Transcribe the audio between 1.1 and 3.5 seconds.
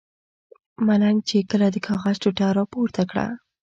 چې کله د کاغذ ټوټه را پورته کړه.